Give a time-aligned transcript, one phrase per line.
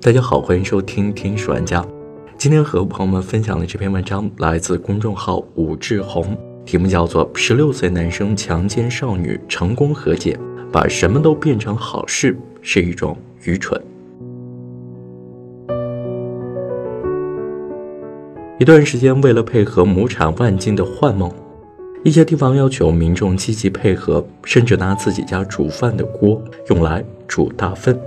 [0.00, 1.82] 大家好，欢迎收听《听书玩家》。
[2.38, 10.38] 今天和朋友们分享的这篇文章来自公众号武志红，题目叫做《十六岁男生强奸少女成功和解，
[10.70, 13.82] 把什么都变成好事是一种愚蠢》。
[18.60, 21.28] 一段时间，为了配合亩产万斤的幻梦，
[22.04, 28.00] 一些地方要求民众积极配合，甚至拿自己家煮饭的锅用来煮大粪。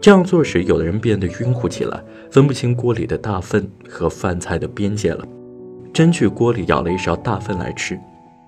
[0.00, 2.00] 这样做时，有的人变得晕乎起来，
[2.30, 5.26] 分不清锅里的大粪和饭菜的边界了，
[5.92, 7.98] 真去锅里舀了一勺大粪来吃，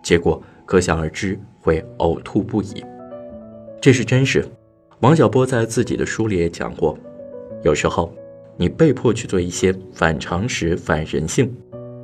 [0.02, 2.84] 结果可想而知，会呕吐不已。
[3.80, 4.44] 这是真事。
[5.00, 6.96] 王小波在自己的书里也讲过，
[7.62, 8.12] 有时候
[8.56, 11.52] 你被迫去做一些反常识、反人性，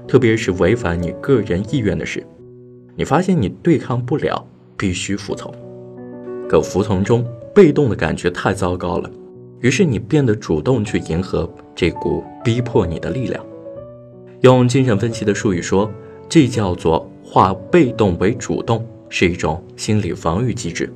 [0.09, 2.25] 特别是违反你个人意愿的事，
[2.97, 4.45] 你发现你对抗不了，
[4.77, 5.53] 必须服从。
[6.49, 9.11] 可服从中被动的感觉太糟糕了。
[9.65, 13.43] 于是你变得主动去迎合这股逼迫你的力量，
[14.43, 15.91] 用精神分析的术语说，
[16.29, 20.93] 这叫做化被动为主动，是一种心理防御机制。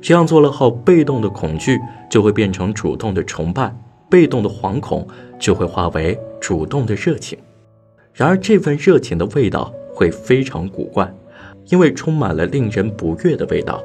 [0.00, 1.78] 这样做了后，被动的恐惧
[2.10, 3.72] 就会变成主动的崇拜，
[4.10, 5.06] 被动的惶恐
[5.38, 7.38] 就会化为主动的热情。
[8.12, 11.08] 然而这份热情的味道会非常古怪，
[11.68, 13.80] 因为充满了令人不悦的味道。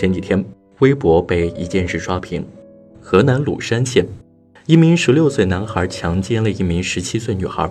[0.00, 0.42] 前几天，
[0.78, 2.42] 微博被一件事刷屏：
[3.02, 4.06] 河南鲁山县，
[4.64, 7.70] 一名十六岁男孩强奸了一名十七岁女孩。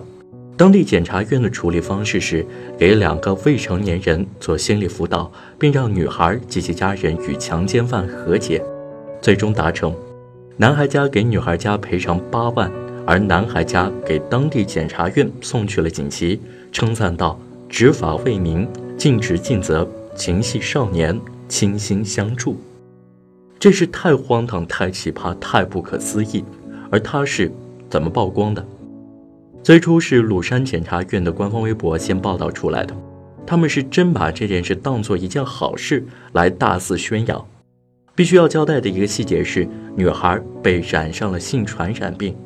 [0.56, 2.46] 当地检察院的处理方式是
[2.78, 8.62] 给两个未成年人做心理辅导，并让女孩及其家人与强奸犯和解。
[9.20, 9.92] 最终达成，
[10.56, 12.70] 男孩家给女孩家赔偿八万，
[13.04, 17.36] 而男孩家给当地检察院送去了锦旗，称赞道
[17.68, 21.20] ：“执法为民，尽职尽责，情系少年。”
[21.50, 22.56] 倾心相助，
[23.58, 26.44] 这是太荒唐、太奇葩、太不可思议。
[26.90, 27.52] 而他是
[27.90, 28.64] 怎么曝光的？
[29.62, 32.96] 最初是鲁山检察院的官方微博先报道出来的，
[33.46, 37.44] 他们是真把这件事当做一件好事来大肆宣扬。
[38.14, 42.36] 必须要交代的一个细节是，女孩被染上了性传染病，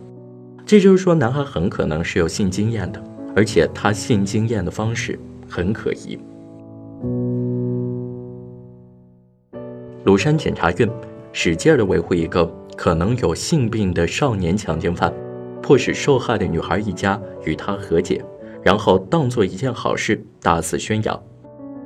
[0.67, 3.03] 这就是说，男孩很可能是有性经验的，
[3.37, 5.19] 而且他性经验的方式
[5.49, 6.19] 很可疑。
[10.05, 10.89] 鲁山检察院
[11.33, 12.45] 使劲地维护一个
[12.77, 15.11] 可能有性病的少年强奸犯，
[15.63, 18.23] 迫使受害的女孩一家与他和解，
[18.63, 21.23] 然后当做一件好事大肆宣扬。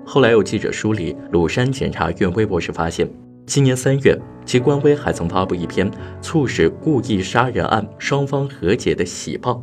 [0.05, 3.09] 后来有记者梳理鲁山检察院微博时发现，
[3.47, 5.89] 今年三月，其官微还曾发布一篇
[6.21, 9.63] 促使故意杀人案双方和解的喜报。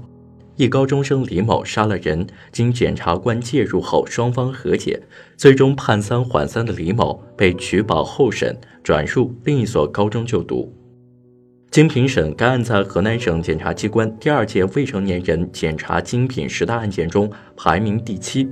[0.58, 5.02] 一高中生李某杀了人，经检察官介入后，双方和解，
[5.36, 10.74] 最终判三缓三的李某被取保候审，转入另一所高中就读。
[11.72, 18.48] 经评审，该案在河南省检察机关第二届未成年人检察精品十大案件中排名第七。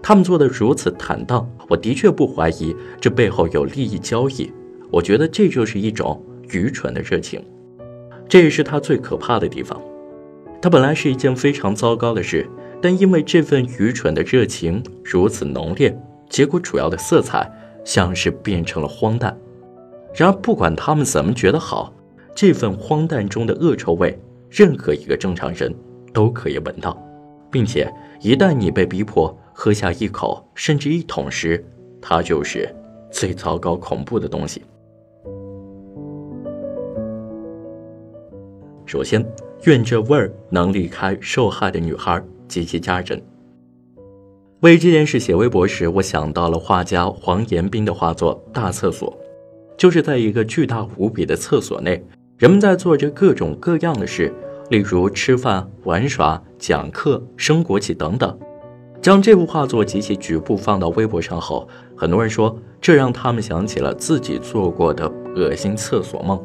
[0.00, 4.48] 他们做的如此坦荡，我的确不怀疑这背后有利益交易。
[4.92, 7.44] 我觉得这就是一种愚蠢的热情，
[8.28, 9.82] 这也是他最可怕的地方。
[10.62, 12.46] 它本来是一件非常糟糕的事，
[12.82, 15.98] 但因为这份愚蠢的热情如此浓烈，
[16.28, 17.50] 结果主要的色彩
[17.82, 19.34] 像是变成了荒诞。
[20.14, 21.90] 然而，不管他们怎么觉得好，
[22.34, 24.18] 这份荒诞中的恶臭味，
[24.50, 25.74] 任何一个正常人
[26.12, 27.00] 都可以闻到，
[27.50, 27.90] 并且
[28.20, 31.64] 一旦你被逼迫喝下一口甚至一桶时，
[32.02, 32.68] 它就是
[33.10, 34.62] 最糟糕恐怖的东西。
[38.84, 39.24] 首先。
[39.64, 43.22] 愿这味儿能离开受害的女孩及其家人。
[44.60, 49.10] 为这件事写微博时，我想到了画家黄延斌的画作《大厕所》，
[49.76, 52.02] 就是在一个巨大无比的厕所内，
[52.36, 54.32] 人们在做着各种各样的事，
[54.68, 58.38] 例如吃饭、玩耍、讲课、升国旗等等。
[59.00, 61.66] 将这幅画作及其局部放到微博上后，
[61.96, 66.38] 很多人说这让他们想起了自己做过的恶心厕所梦。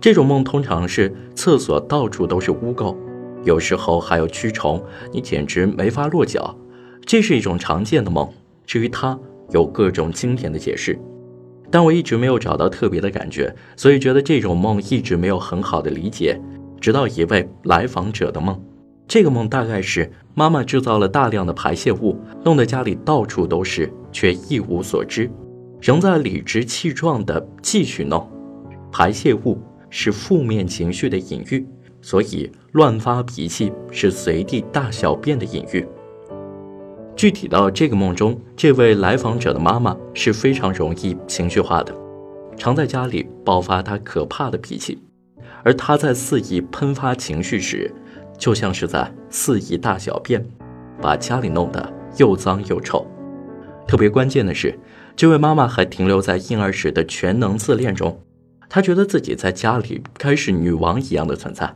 [0.00, 2.96] 这种梦通常是厕所到处都是污垢，
[3.44, 4.80] 有时候还有蛆虫，
[5.12, 6.56] 你简直没法落脚。
[7.04, 8.28] 这是一种常见的梦。
[8.64, 9.18] 至于它，
[9.50, 10.96] 有各种经典的解释，
[11.70, 16.40] 但我一直没有找到特别的感觉，所以觉得这种梦一直没有很好的理解。
[16.80, 18.62] 直到一位来访者的梦，
[19.08, 25.28] 这个梦大概是妈妈制造了大量的排泄物，弄得家里到处都是，却一无所知，
[25.80, 28.30] 仍在理直气壮地继续弄
[28.92, 29.58] 排泄物。
[29.90, 31.66] 是负面情绪的隐喻，
[32.00, 35.86] 所以乱发脾气是随地大小便的隐喻。
[37.16, 41.92] 具体到这个梦中，这位来访者的妈妈是非常容易情绪化的，
[42.56, 44.98] 常在家里爆发她可怕的脾气，
[45.64, 47.92] 而她在肆意喷发情绪时，
[48.38, 50.44] 就像是在肆意大小便，
[51.02, 53.04] 把家里弄得又脏又臭。
[53.86, 54.78] 特别关键的是，
[55.16, 58.20] 这位妈妈还停留在婴儿时的全能自恋中，
[58.68, 61.74] 他觉得自己在家里该是女王一样的存在，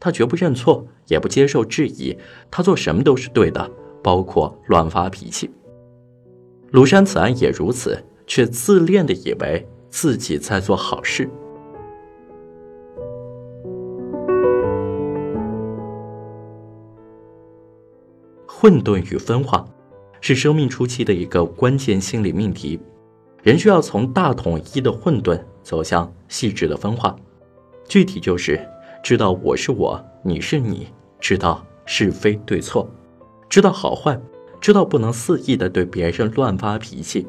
[0.00, 2.18] 他绝不认错，也不接受质疑，
[2.50, 3.70] 他做什么都是对的，
[4.02, 5.50] 包括乱发脾气。
[6.72, 11.28] 庐山此案也如此，却自恋的以为自己在做好事。
[18.46, 19.64] 混沌与分化，
[20.20, 22.80] 是生命初期的一个关键心理命题。
[23.42, 27.14] 人需要从大统一的混沌走向细致的分化，
[27.88, 28.60] 具体就是
[29.02, 32.88] 知道我是我，你是你，知道是非对错，
[33.48, 34.18] 知道好坏，
[34.60, 37.26] 知道不能肆意的对别人乱发脾气，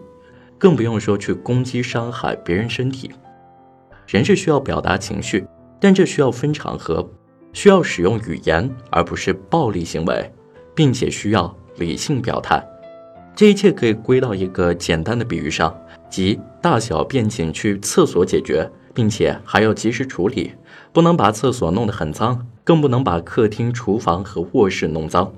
[0.57, 3.11] 更不用说去攻击伤害别人身体。
[4.07, 5.45] 人是需要表达情绪，
[5.79, 7.09] 但这需要分场合，
[7.53, 10.31] 需要使用语言而不是暴力行为。
[10.75, 12.59] 并且需要理性表态，
[13.35, 15.71] 这一切可以归到一个简单的比喻上，
[16.13, 20.51] 即大小便请去厕所解决，并且还要及时处理，
[20.91, 25.33] 不能把厕所弄得很脏，更不能把客厅、厨房和卧室弄脏。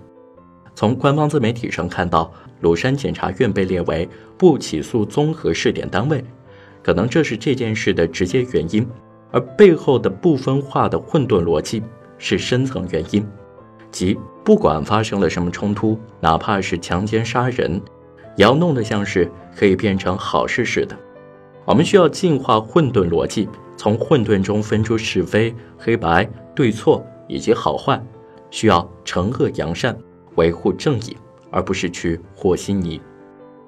[0.76, 2.30] 从官方自媒体上看到，
[2.60, 4.06] 鲁山检察院被列为
[4.38, 6.22] 不起诉综合试点单位，
[6.84, 8.86] 可能这是这件事的直接原因，
[9.32, 11.82] 而背后的不分化的混沌逻辑
[12.18, 13.26] 是深层原因。
[13.94, 17.82] 即不管发生了什么冲突，哪怕是强奸杀人，
[18.36, 20.98] 要弄得像是可以变成好事似的。
[21.66, 28.02] 我们需要净化混沌逻辑，从混沌中分出是非、黑白、对错以及好坏，
[28.52, 29.98] 需要惩恶扬善，
[30.36, 31.18] 维护正义，
[31.50, 33.02] 而不是去和稀泥。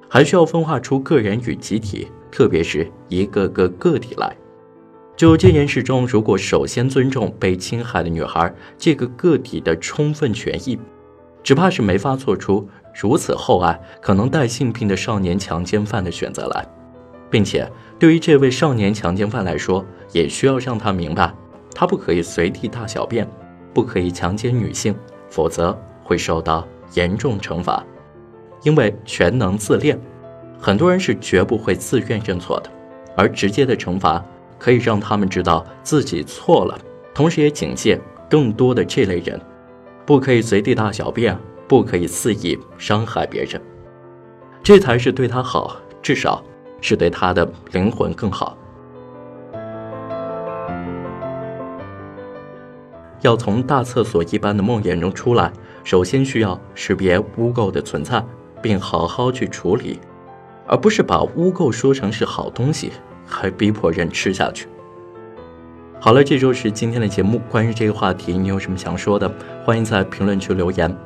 [0.09, 4.35] 还需要分化出个人与集体，特别是一个个个体来。
[5.15, 10.77] 就这件事中，如果首先尊重被侵害的女孩这个个体的充分权益，
[11.41, 16.65] 只怕是没法做出如此厚爱可能带性病的少年强奸犯的选择来，
[17.29, 21.31] 并且对于这位少年强奸犯来说，也需要让他明白，
[21.75, 23.29] 他不可以随地大小便，
[23.71, 24.95] 不可以强奸女性，
[25.29, 27.85] 否则会受到严重惩罚。
[28.63, 29.99] 因为全能自恋，
[30.59, 32.69] 很多人是绝不会自愿认错的，
[33.15, 34.23] 而直接的惩罚。
[34.59, 36.75] 可以让他们知道自己错了，
[37.13, 39.39] 同时也警戒更多的这类人，
[40.03, 43.61] 不可以随地大小便，不可以肆意伤害别人，
[44.63, 46.43] 这才是对他好，至少
[46.81, 48.57] 是对他的灵魂更好。
[53.21, 55.51] 要从大厕所一般的梦魇中出来，
[55.83, 58.23] 首先需要识别污垢的存在，
[58.61, 59.99] 并好好去处理，
[60.65, 62.91] 而不是把污垢说成是好东西。
[63.29, 64.69] 还逼迫人吃下去。
[65.99, 67.41] 好了，这就是今天的节目。
[67.49, 69.29] 关于这个话题，你有什么想说的？
[69.65, 70.97] 欢迎在评论区留言。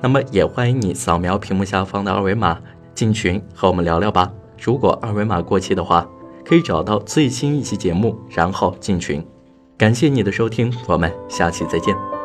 [0.00, 2.58] 那么，也欢迎你扫描屏幕下方的二维码
[2.94, 4.32] 进群和我们聊聊吧。
[4.60, 6.06] 如果二维码过期的话，
[6.44, 9.24] 可以找到最新一期节目，然后进群。
[9.76, 12.15] 感谢你的收听，我们下期再见。